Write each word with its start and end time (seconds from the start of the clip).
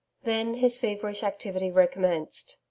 Then, 0.23 0.55
his 0.55 0.79
feverish 0.79 1.21
activity 1.21 1.69
recommenced. 1.69 2.57